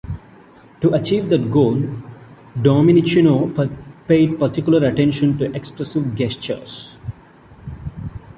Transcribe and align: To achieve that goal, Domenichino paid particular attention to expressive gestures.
To 0.81 0.95
achieve 0.95 1.29
that 1.29 1.51
goal, 1.51 1.79
Domenichino 2.59 3.55
paid 4.07 4.39
particular 4.39 4.83
attention 4.89 5.37
to 5.37 5.55
expressive 5.55 6.15
gestures. 6.15 6.95